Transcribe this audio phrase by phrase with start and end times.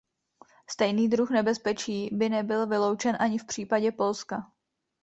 [0.69, 4.51] Stejný druh nebezpečí by nebyl vyloučen ani v případě Polska.